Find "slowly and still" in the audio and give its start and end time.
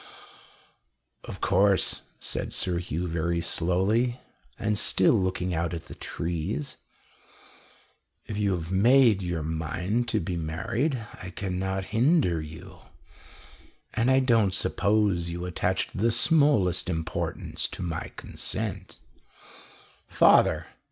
3.39-5.13